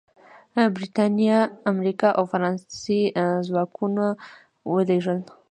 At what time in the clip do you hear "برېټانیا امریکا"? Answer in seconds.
0.75-2.09